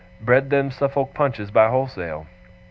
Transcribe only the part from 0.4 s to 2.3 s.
them Suffolk Punches by wholesale?